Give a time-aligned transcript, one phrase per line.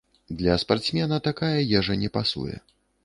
[0.37, 2.59] Для спартсмена такая ежа не пасуе.